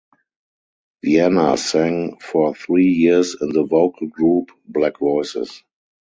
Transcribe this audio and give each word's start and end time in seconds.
Vianna 1.05 1.55
sang 1.59 2.17
for 2.21 2.55
three 2.55 2.87
years 2.87 3.35
in 3.39 3.49
the 3.49 3.63
vocal 3.65 4.07
group 4.07 4.49
Black 4.65 4.97
Voices. 4.97 5.61